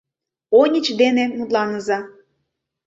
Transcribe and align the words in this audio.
Оньыч 0.59 0.87
дене 1.01 1.23
мутланыза. 1.37 1.99